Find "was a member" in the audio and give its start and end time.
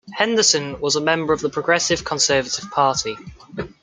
0.81-1.31